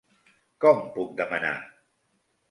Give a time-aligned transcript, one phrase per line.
[0.63, 1.51] Com puc demanar??